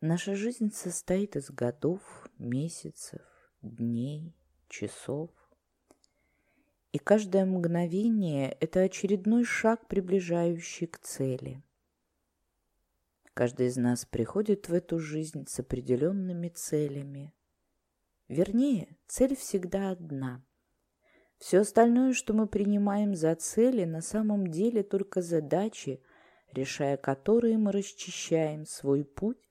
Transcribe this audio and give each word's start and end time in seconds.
Наша 0.00 0.36
жизнь 0.36 0.70
состоит 0.72 1.34
из 1.34 1.50
годов, 1.50 2.00
месяцев, 2.38 3.20
дней, 3.62 4.32
часов. 4.68 5.30
И 6.92 6.98
каждое 6.98 7.44
мгновение– 7.44 8.56
это 8.60 8.82
очередной 8.82 9.42
шаг, 9.42 9.88
приближающий 9.88 10.86
к 10.86 11.00
цели. 11.00 11.64
Каждый 13.34 13.66
из 13.66 13.76
нас 13.76 14.06
приходит 14.06 14.68
в 14.68 14.72
эту 14.72 15.00
жизнь 15.00 15.46
с 15.48 15.58
определенными 15.58 16.48
целями. 16.48 17.34
Вернее, 18.28 18.96
цель 19.08 19.34
всегда 19.34 19.90
одна. 19.90 20.44
Все 21.38 21.58
остальное, 21.58 22.12
что 22.12 22.34
мы 22.34 22.46
принимаем 22.46 23.16
за 23.16 23.34
цели, 23.34 23.82
на 23.84 24.00
самом 24.00 24.46
деле 24.46 24.84
только 24.84 25.22
задачи, 25.22 26.00
решая 26.52 26.96
которые 26.96 27.58
мы 27.58 27.72
расчищаем 27.72 28.64
свой 28.64 29.04
путь 29.04 29.47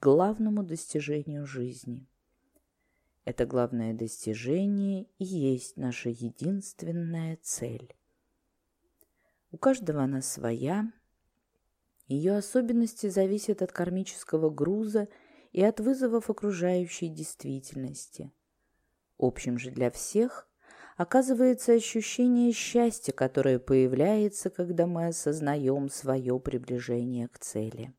главному 0.00 0.62
достижению 0.62 1.46
жизни. 1.46 2.06
Это 3.24 3.46
главное 3.46 3.92
достижение 3.92 5.06
и 5.18 5.24
есть 5.24 5.76
наша 5.76 6.08
единственная 6.08 7.38
цель. 7.42 7.94
У 9.50 9.58
каждого 9.58 10.02
она 10.02 10.22
своя, 10.22 10.92
ее 12.06 12.36
особенности 12.36 13.08
зависят 13.08 13.60
от 13.60 13.72
кармического 13.72 14.50
груза 14.50 15.08
и 15.52 15.62
от 15.62 15.80
вызовов 15.80 16.30
окружающей 16.30 17.08
действительности. 17.08 18.32
Общим 19.18 19.58
же 19.58 19.70
для 19.70 19.90
всех 19.90 20.48
оказывается 20.96 21.72
ощущение 21.72 22.52
счастья, 22.52 23.12
которое 23.12 23.58
появляется, 23.58 24.48
когда 24.48 24.86
мы 24.86 25.08
осознаем 25.08 25.88
свое 25.88 26.38
приближение 26.38 27.28
к 27.28 27.38
цели. 27.38 27.94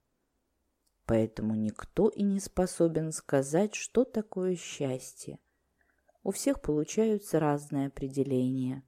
Поэтому 1.09 1.55
никто 1.55 2.07
и 2.07 2.21
не 2.21 2.39
способен 2.39 3.11
сказать, 3.11 3.73
что 3.73 4.03
такое 4.03 4.55
счастье. 4.55 5.39
У 6.21 6.29
всех 6.29 6.61
получаются 6.61 7.39
разные 7.39 7.87
определения. 7.87 8.83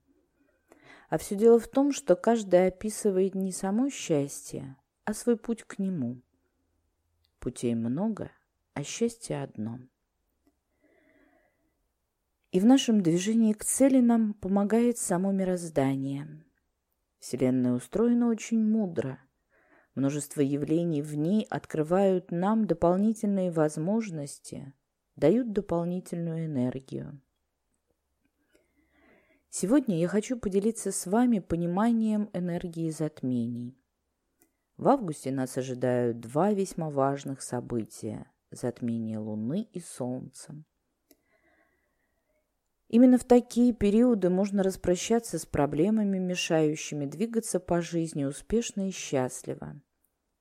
А 1.10 1.18
все 1.18 1.34
дело 1.34 1.58
в 1.58 1.66
том, 1.66 1.90
что 1.90 2.14
каждый 2.14 2.68
описывает 2.68 3.34
не 3.34 3.50
само 3.50 3.90
счастье, 3.90 4.76
а 5.04 5.14
свой 5.14 5.36
путь 5.36 5.64
к 5.64 5.80
нему. 5.80 6.22
Путей 7.40 7.74
много, 7.74 8.30
а 8.74 8.84
счастье 8.84 9.42
одно. 9.42 9.80
И 12.52 12.60
в 12.60 12.64
нашем 12.64 13.00
движении 13.00 13.52
к 13.52 13.64
цели 13.64 13.98
нам 13.98 14.34
помогает 14.34 14.96
само 14.96 15.32
мироздание. 15.32 16.28
Вселенная 17.18 17.72
устроена 17.72 18.28
очень 18.28 18.64
мудро– 18.64 19.18
Множество 19.94 20.40
явлений 20.40 21.02
в 21.02 21.14
ней 21.14 21.46
открывают 21.50 22.30
нам 22.30 22.66
дополнительные 22.66 23.50
возможности, 23.50 24.72
дают 25.16 25.52
дополнительную 25.52 26.46
энергию. 26.46 27.20
Сегодня 29.50 29.98
я 29.98 30.08
хочу 30.08 30.38
поделиться 30.38 30.92
с 30.92 31.06
вами 31.06 31.40
пониманием 31.40 32.30
энергии 32.32 32.90
затмений. 32.90 33.78
В 34.78 34.88
августе 34.88 35.30
нас 35.30 35.58
ожидают 35.58 36.20
два 36.20 36.52
весьма 36.52 36.88
важных 36.88 37.42
события– 37.42 38.32
затмение 38.50 39.18
Луны 39.18 39.68
и 39.72 39.80
Солнца. 39.80 40.64
Именно 42.92 43.16
в 43.16 43.24
такие 43.24 43.72
периоды 43.72 44.28
можно 44.28 44.62
распрощаться 44.62 45.38
с 45.38 45.46
проблемами, 45.46 46.18
мешающими 46.18 47.06
двигаться 47.06 47.58
по 47.58 47.80
жизни 47.80 48.24
успешно 48.24 48.88
и 48.88 48.90
счастливо, 48.90 49.80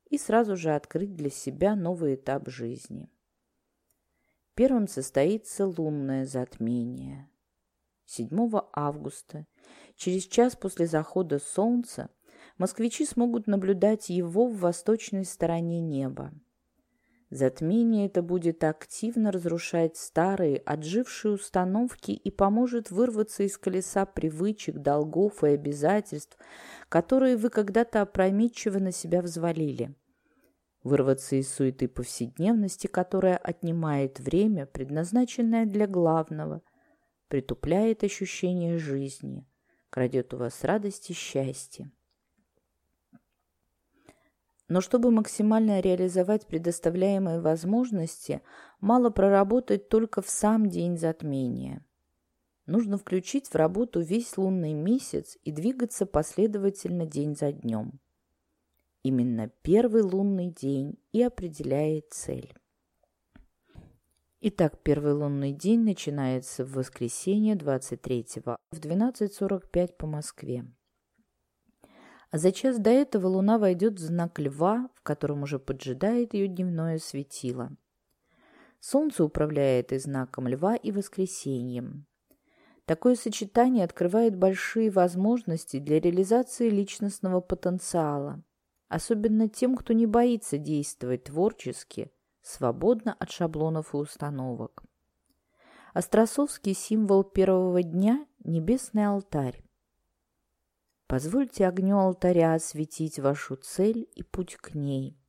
и 0.09 0.17
сразу 0.17 0.57
же 0.57 0.75
открыть 0.75 1.15
для 1.15 1.29
себя 1.29 1.77
новый 1.77 2.15
этап 2.15 2.49
жизни. 2.49 3.09
Первым 4.53 4.89
состоится 4.89 5.65
лунное 5.65 6.25
затмение. 6.25 7.29
7 8.03 8.29
августа, 8.73 9.47
через 9.95 10.25
час 10.25 10.57
после 10.57 10.87
захода 10.87 11.39
солнца, 11.39 12.09
москвичи 12.57 13.05
смогут 13.05 13.47
наблюдать 13.47 14.09
его 14.09 14.47
в 14.47 14.57
восточной 14.57 15.23
стороне 15.23 15.79
неба– 15.79 16.33
Затмение 17.31 18.07
это 18.07 18.21
будет 18.21 18.61
активно 18.65 19.31
разрушать 19.31 19.95
старые, 19.95 20.57
отжившие 20.57 21.35
установки 21.35 22.11
и 22.11 22.29
поможет 22.29 22.91
вырваться 22.91 23.43
из 23.43 23.57
колеса 23.57 24.05
привычек, 24.05 24.75
долгов 24.75 25.41
и 25.45 25.47
обязательств, 25.47 26.37
которые 26.89 27.37
вы 27.37 27.49
когда-то 27.49 28.01
опрометчиво 28.01 28.79
на 28.79 28.91
себя 28.91 29.21
взвалили. 29.21 29.95
Вырваться 30.83 31.37
из 31.37 31.49
суеты 31.49 31.87
повседневности, 31.87 32.87
которая 32.87 33.37
отнимает 33.37 34.19
время, 34.19 34.65
предназначенное 34.65 35.65
для 35.65 35.87
главного, 35.87 36.61
притупляет 37.29 38.03
ощущение 38.03 38.77
жизни, 38.77 39.47
крадет 39.89 40.33
у 40.33 40.37
вас 40.37 40.65
радость 40.65 41.09
и 41.09 41.13
счастье. 41.13 41.93
Но 44.71 44.79
чтобы 44.79 45.11
максимально 45.11 45.81
реализовать 45.81 46.47
предоставляемые 46.47 47.41
возможности, 47.41 48.41
мало 48.79 49.09
проработать 49.09 49.89
только 49.89 50.21
в 50.21 50.29
сам 50.29 50.69
день 50.69 50.97
затмения. 50.97 51.85
Нужно 52.67 52.97
включить 52.97 53.49
в 53.49 53.55
работу 53.55 53.99
весь 53.99 54.37
лунный 54.37 54.71
месяц 54.71 55.37
и 55.43 55.51
двигаться 55.51 56.05
последовательно 56.05 57.05
день 57.05 57.35
за 57.35 57.51
днем. 57.51 57.99
Именно 59.03 59.49
первый 59.61 60.03
лунный 60.03 60.47
день 60.47 60.97
и 61.11 61.21
определяет 61.21 62.13
цель. 62.13 62.53
Итак, 64.39 64.79
первый 64.83 65.11
лунный 65.11 65.51
день 65.51 65.81
начинается 65.81 66.63
в 66.63 66.75
воскресенье 66.75 67.55
23 67.55 68.25
в 68.71 68.79
12.45 68.79 69.95
по 69.97 70.07
Москве. 70.07 70.63
А 72.31 72.37
за 72.37 72.53
час 72.53 72.79
до 72.79 72.89
этого 72.89 73.27
луна 73.27 73.57
войдет 73.57 73.99
в 73.99 73.99
знак 73.99 74.39
льва, 74.39 74.89
в 74.95 75.01
котором 75.01 75.43
уже 75.43 75.59
поджидает 75.59 76.33
ее 76.33 76.47
дневное 76.47 76.97
светило. 76.97 77.75
Солнце 78.79 79.23
управляет 79.23 79.91
и 79.91 79.99
знаком 79.99 80.47
льва, 80.47 80.75
и 80.75 80.91
воскресеньем. 80.91 82.07
Такое 82.85 83.15
сочетание 83.15 83.83
открывает 83.83 84.35
большие 84.35 84.89
возможности 84.89 85.77
для 85.77 85.99
реализации 85.99 86.69
личностного 86.69 87.41
потенциала, 87.41 88.41
особенно 88.87 89.49
тем, 89.49 89.75
кто 89.75 89.93
не 89.93 90.07
боится 90.07 90.57
действовать 90.57 91.25
творчески, 91.25 92.11
свободно 92.41 93.13
от 93.13 93.29
шаблонов 93.29 93.93
и 93.93 93.97
установок. 93.97 94.83
Остросовский 95.93 96.73
символ 96.73 97.23
первого 97.23 97.83
дня– 97.83 98.25
небесный 98.43 99.05
алтарь. 99.05 99.61
Позвольте 101.11 101.67
огню 101.67 101.97
алтаря 101.97 102.53
осветить 102.53 103.19
вашу 103.19 103.57
цель 103.57 104.09
и 104.15 104.23
путь 104.23 104.55
к 104.55 104.75
ней. 104.75 105.19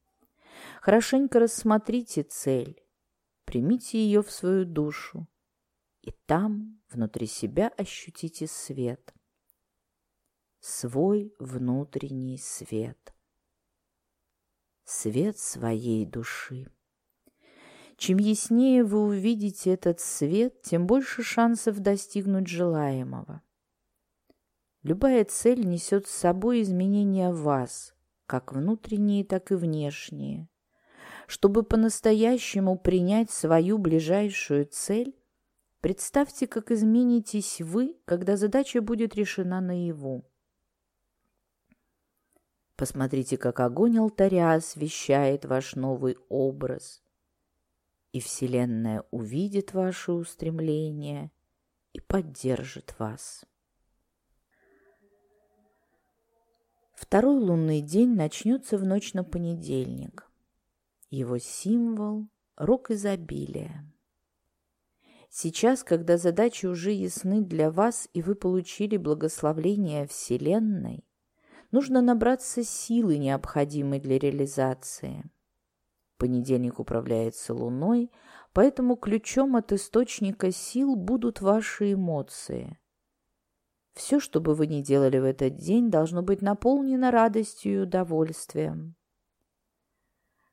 Хорошенько 0.81 1.41
рассмотрите 1.41 2.23
цель, 2.23 2.81
примите 3.47 3.99
ее 3.99 4.23
в 4.23 4.31
свою 4.31 4.65
душу, 4.65 5.27
и 6.01 6.13
там, 6.27 6.81
внутри 6.89 7.27
себя, 7.27 7.67
ощутите 7.77 8.47
свет. 8.47 9.13
Свой 10.61 11.35
внутренний 11.41 12.39
свет. 12.39 13.13
Свет 14.85 15.37
своей 15.37 16.07
души. 16.07 16.71
Чем 17.97 18.19
яснее 18.19 18.85
вы 18.85 19.03
увидите 19.03 19.73
этот 19.73 19.99
свет, 19.99 20.63
тем 20.63 20.87
больше 20.87 21.25
шансов 21.25 21.81
достигнуть 21.81 22.47
желаемого. 22.47 23.43
Любая 24.83 25.25
цель 25.25 25.65
несет 25.65 26.09
с 26.09 26.11
собой 26.11 26.63
изменения 26.63 27.31
вас, 27.31 27.95
как 28.27 28.53
внутренние, 28.53 29.25
так 29.25 29.53
и 29.53 29.55
внешние. 29.55 30.49
Чтобы 31.29 31.63
по-настоящему 31.63 32.77
принять 32.77 33.31
свою 33.31 33.79
ближайшую 33.79 34.67
цель, 34.67 35.17
представьте, 35.81 36.49
как 36.49 36.73
изменитесь 36.73 37.61
вы, 37.61 37.97
когда 38.05 38.37
задача 38.37 38.83
будет 38.83 39.15
решена 39.15 39.61
наяву. 39.61 40.25
Посмотрите, 42.75 43.37
как 43.37 43.61
огонь 43.61 43.99
алтаря 43.99 44.55
освещает 44.55 45.45
ваш 45.45 45.77
новый 45.77 46.17
образ, 46.29 47.05
и 48.11 48.19
Вселенная 48.19 49.05
увидит 49.13 49.73
ваши 49.75 50.11
устремления 50.11 51.31
и 51.93 52.01
поддержит 52.01 52.99
вас. 52.99 53.45
Второй 57.03 57.41
лунный 57.41 57.81
день 57.81 58.15
начнется 58.15 58.79
в 58.79 58.85
ночь 58.85 59.13
на 59.13 59.25
понедельник. 59.25 60.31
Его 61.11 61.37
символ– 61.37 62.29
рок 62.57 62.93
изобилия. 62.93 63.93
Сейчас, 65.29 65.83
когда 65.83 66.17
задачи 66.17 66.65
уже 66.67 66.93
ясны 66.93 67.43
для 67.43 67.73
вас 67.73 68.09
и 68.15 68.23
вы 68.23 68.37
получили 68.37 68.97
благословление 68.97 70.07
Вселенной, 70.07 71.05
нужно 71.73 72.03
набраться 72.03 72.63
силы, 72.63 73.19
необходимой 73.19 73.99
для 73.99 74.17
реализации. 74.17 75.29
Понедельник 76.19 76.79
управляется 76.79 77.53
Луной, 77.53 78.13
поэтому 78.53 78.95
ключом 78.95 79.57
от 79.57 79.73
источника 79.73 80.53
сил 80.53 80.95
будут 80.95 81.41
ваши 81.41 81.95
эмоции. 81.95 82.79
Все, 83.95 84.21
что 84.21 84.41
бы 84.41 84.55
вы 84.55 84.67
ни 84.67 84.81
делали 84.81 85.19
в 85.19 85.25
этот 85.25 85.57
день, 85.57 85.91
должно 85.91 86.23
быть 86.23 86.41
наполнено 86.41 87.11
радостью 87.11 87.73
и 87.73 87.79
удовольствием. 87.79 88.97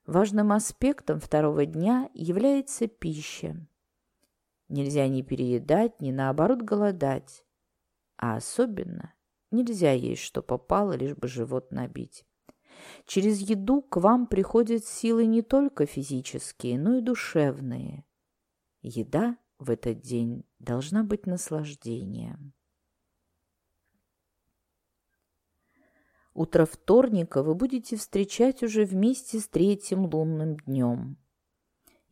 Важным 0.05 0.51
аспектом 0.51 1.19
второго 1.19 1.65
дня 1.65 2.09
является 2.13 2.87
пища. 2.87 3.55
Нельзя 4.67 5.07
ни 5.07 5.21
переедать, 5.21 6.01
ни 6.01 6.11
наоборот 6.11 6.61
голодать. 6.61 7.45
А 8.17 8.35
особенно 8.35 9.13
нельзя 9.51 9.91
есть, 9.91 10.21
что 10.21 10.41
попало, 10.41 10.93
лишь 10.93 11.15
бы 11.15 11.27
живот 11.27 11.71
набить. 11.71 12.25
Через 13.05 13.39
еду 13.39 13.81
к 13.81 13.97
вам 13.97 14.27
приходят 14.27 14.85
силы 14.85 15.25
не 15.25 15.41
только 15.41 15.85
физические, 15.85 16.79
но 16.79 16.97
и 16.97 17.01
душевные. 17.01 18.05
Еда 18.81 19.37
в 19.57 19.69
этот 19.69 20.01
день 20.01 20.45
должна 20.59 21.03
быть 21.03 21.25
наслаждением. 21.25 22.53
Утро 26.39 26.65
вторника 26.65 27.43
вы 27.43 27.53
будете 27.53 27.97
встречать 27.97 28.63
уже 28.63 28.85
вместе 28.85 29.41
с 29.41 29.49
третьим 29.49 30.05
лунным 30.05 30.55
днем. 30.55 31.17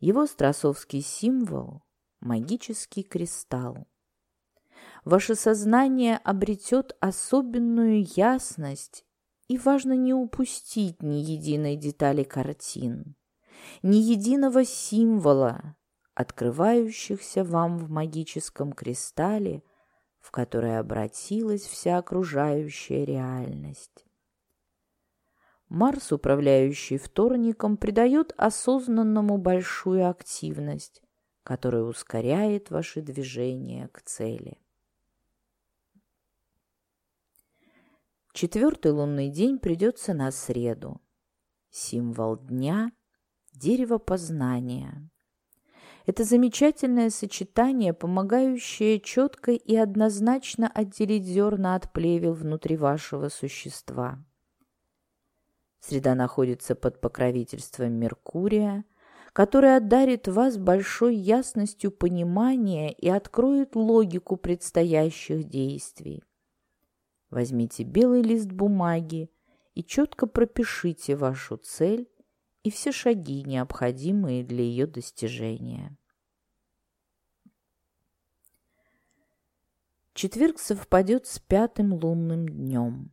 Его 0.00 0.26
страсовский 0.26 1.00
символ– 1.00 1.82
магический 2.20 3.04
кристалл. 3.04 3.86
Ваше 5.02 5.34
сознание 5.34 6.18
обретет 6.18 6.94
особенную 7.00 8.04
ясность 8.16 9.06
и 9.46 9.56
важно 9.56 9.94
не 9.94 10.12
упустить 10.12 11.02
ни 11.02 11.16
единой 11.16 11.76
детали 11.76 12.22
картин, 12.22 13.16
ни 13.82 13.96
единого 13.96 14.66
символа, 14.66 15.74
открывающихся 16.12 17.44
вам 17.44 17.78
в 17.78 17.88
магическом 17.88 18.74
кристалле, 18.74 19.62
в 20.20 20.30
который 20.30 20.78
обратилась 20.78 21.62
вся 21.62 21.96
окружающая 21.96 23.06
реальность. 23.06 24.04
Марс, 25.68 26.12
управляющий 26.12 26.96
вторником, 26.96 27.76
придает 27.76 28.32
осознанному 28.36 29.36
большую 29.36 30.08
активность, 30.08 31.02
которая 31.42 31.82
ускоряет 31.82 32.70
ваши 32.70 33.02
движения 33.02 33.88
к 33.88 34.00
цели. 34.02 34.58
Четвертый 38.32 38.92
лунный 38.92 39.28
день 39.28 39.58
придется 39.58 40.14
на 40.14 40.30
среду. 40.30 41.00
Символ 41.70 42.36
дня– 42.36 42.92
дерево 43.52 43.98
познания. 43.98 45.10
Это 46.06 46.24
замечательное 46.24 47.10
сочетание, 47.10 47.92
помогающее 47.92 49.00
четко 49.00 49.52
и 49.52 49.76
однозначно 49.76 50.66
отделить 50.66 51.24
зерна 51.24 51.74
от 51.74 51.92
плевел 51.92 52.32
внутри 52.32 52.78
вашего 52.78 53.28
существа. 53.28 54.24
Среда 55.80 56.14
находится 56.14 56.74
под 56.74 57.00
покровительством 57.00 57.92
Меркурия, 57.92 58.84
который 59.32 59.76
одарит 59.76 60.26
вас 60.26 60.58
большой 60.58 61.16
ясностью 61.16 61.92
понимания 61.92 62.92
и 62.92 63.08
откроет 63.08 63.76
логику 63.76 64.36
предстоящих 64.36 65.44
действий. 65.44 66.24
Возьмите 67.30 67.84
белый 67.84 68.22
лист 68.22 68.50
бумаги 68.50 69.30
и 69.74 69.84
четко 69.84 70.26
пропишите 70.26 71.14
вашу 71.14 71.56
цель 71.56 72.08
и 72.64 72.70
все 72.70 72.90
шаги, 72.90 73.44
необходимые 73.44 74.42
для 74.44 74.64
ее 74.64 74.86
достижения. 74.86 75.96
Четверг 80.14 80.58
совпадет 80.58 81.26
с 81.26 81.38
пятым 81.38 81.94
лунным 81.94 82.48
днем. 82.48 83.12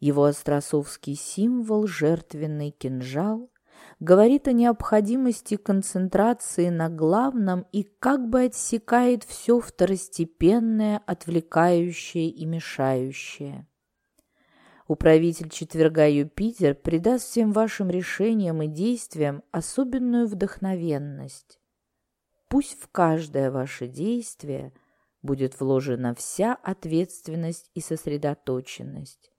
Его 0.00 0.24
остросовский 0.24 1.16
символ, 1.16 1.86
жертвенный 1.86 2.70
кинжал, 2.70 3.50
говорит 4.00 4.46
о 4.46 4.52
необходимости 4.52 5.56
концентрации 5.56 6.68
на 6.68 6.88
главном 6.88 7.66
и 7.72 7.82
как 7.82 8.28
бы 8.28 8.42
отсекает 8.44 9.24
все 9.24 9.60
второстепенное, 9.60 11.02
отвлекающее 11.06 12.28
и 12.28 12.46
мешающее. 12.46 13.66
Управитель 14.86 15.50
четверга 15.50 16.08
Юпитер 16.08 16.74
придаст 16.74 17.26
всем 17.26 17.52
вашим 17.52 17.90
решениям 17.90 18.62
и 18.62 18.68
действиям 18.68 19.42
особенную 19.50 20.26
вдохновенность. 20.26 21.60
Пусть 22.48 22.80
в 22.80 22.88
каждое 22.88 23.50
ваше 23.50 23.86
действие 23.86 24.72
будет 25.20 25.60
вложена 25.60 26.14
вся 26.14 26.54
ответственность 26.54 27.70
и 27.74 27.80
сосредоточенность. 27.80 29.30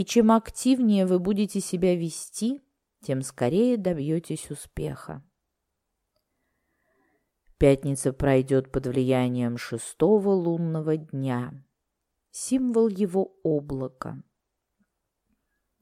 И 0.00 0.04
чем 0.06 0.32
активнее 0.32 1.04
вы 1.04 1.18
будете 1.18 1.60
себя 1.60 1.94
вести– 1.94 2.62
тем 3.02 3.20
скорее 3.20 3.76
добьетесь 3.76 4.50
успеха. 4.50 5.22
Пятница 7.58 8.14
пройдет 8.14 8.72
под 8.72 8.86
влиянием 8.86 9.58
шестого 9.58 10.30
лунного 10.30 10.96
дня. 10.96 11.52
Символ 12.30 12.88
его 12.88 13.36
облака. 13.44 14.22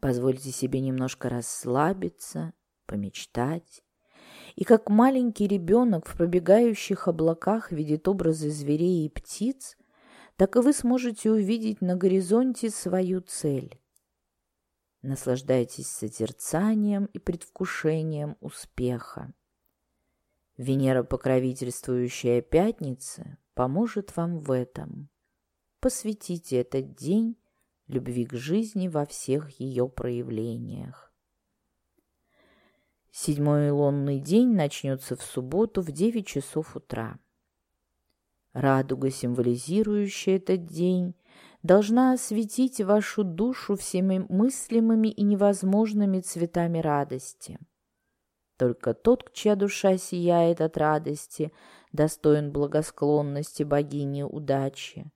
Позвольте 0.00 0.50
себе 0.50 0.80
немножко 0.80 1.28
расслабиться, 1.28 2.54
помечтать. 2.86 3.84
И 4.56 4.64
как 4.64 4.90
маленький 4.90 5.46
ребенок 5.46 6.08
в 6.08 6.16
пробегающих 6.16 7.06
облаках 7.06 7.70
видит 7.70 8.08
образы 8.08 8.50
зверей 8.50 9.06
и 9.06 9.08
птиц, 9.08 9.76
так 10.34 10.56
и 10.56 10.58
вы 10.58 10.72
сможете 10.72 11.30
увидеть 11.30 11.80
на 11.80 11.94
горизонте 11.94 12.68
свою 12.70 13.20
цель. 13.20 13.80
Наслаждайтесь 15.02 15.88
созерцанием 15.88 17.06
и 17.06 17.18
предвкушением 17.18 18.36
успеха. 18.40 19.32
Венера, 20.56 21.04
покровительствующая 21.04 22.42
пятницы, 22.42 23.38
поможет 23.54 24.16
вам 24.16 24.40
в 24.40 24.50
этом. 24.50 25.08
Посвятите 25.78 26.56
этот 26.60 26.96
день 26.96 27.36
любви 27.86 28.26
к 28.26 28.34
жизни 28.34 28.88
во 28.88 29.06
всех 29.06 29.60
ее 29.60 29.88
проявлениях. 29.88 31.12
Седьмой 33.12 33.70
лунный 33.70 34.18
день 34.18 34.54
начнется 34.54 35.16
в 35.16 35.22
субботу 35.22 35.80
в 35.80 35.92
9 35.92 36.26
часов 36.26 36.76
утра. 36.76 37.18
Радуга, 38.52 39.10
символизирующая 39.10 40.36
этот 40.36 40.66
день, 40.66 41.14
должна 41.62 42.12
осветить 42.12 42.80
вашу 42.80 43.24
душу 43.24 43.76
всеми 43.76 44.24
мыслимыми 44.28 45.08
и 45.08 45.22
невозможными 45.22 46.20
цветами 46.20 46.78
радости. 46.78 47.58
Только 48.56 48.92
тот, 48.94 49.32
чья 49.32 49.54
душа 49.54 49.96
сияет 49.98 50.60
от 50.60 50.76
радости, 50.76 51.52
достоин 51.92 52.50
благосклонности 52.52 53.62
богини 53.62 54.22
удачи. 54.22 55.10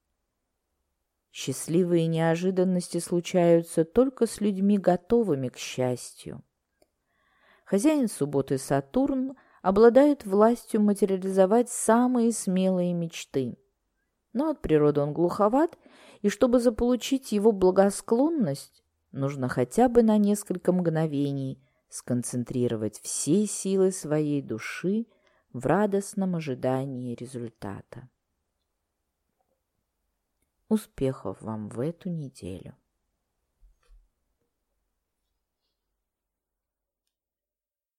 Счастливые 1.32 2.06
неожиданности 2.06 2.98
случаются 2.98 3.84
только 3.84 4.26
с 4.26 4.40
людьми, 4.40 4.78
готовыми 4.78 5.48
к 5.48 5.56
счастью. 5.56 6.42
Хозяин 7.64 8.08
субботы 8.08 8.58
Сатурн 8.58 9.34
обладает 9.62 10.26
властью 10.26 10.82
материализовать 10.82 11.70
самые 11.70 12.32
смелые 12.32 12.92
мечты. 12.92 13.56
Но 14.34 14.50
от 14.50 14.60
природы 14.60 15.00
он 15.00 15.14
глуховат 15.14 15.78
и 16.22 16.28
чтобы 16.28 16.60
заполучить 16.60 17.32
его 17.32 17.52
благосклонность, 17.52 18.82
нужно 19.10 19.48
хотя 19.48 19.88
бы 19.88 20.02
на 20.02 20.16
несколько 20.16 20.72
мгновений 20.72 21.60
сконцентрировать 21.88 23.00
все 23.00 23.46
силы 23.46 23.92
своей 23.92 24.40
души 24.40 25.06
в 25.52 25.66
радостном 25.66 26.36
ожидании 26.36 27.14
результата. 27.14 28.08
Успехов 30.68 31.42
вам 31.42 31.68
в 31.68 31.80
эту 31.80 32.08
неделю! 32.08 32.74